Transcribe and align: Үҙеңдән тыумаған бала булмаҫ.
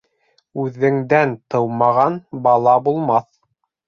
Үҙеңдән 0.61 1.35
тыумаған 1.55 2.17
бала 2.47 2.73
булмаҫ. 2.89 3.29